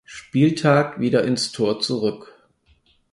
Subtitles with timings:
[0.03, 2.33] Spieltag wieder ins Tor zurück.